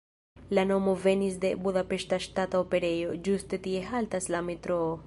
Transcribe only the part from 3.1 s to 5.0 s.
ĝuste tie haltas la metroo.